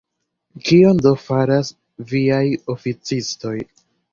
[0.69, 1.71] Kion do faras
[2.15, 2.43] viaj
[2.77, 3.57] oficistoj?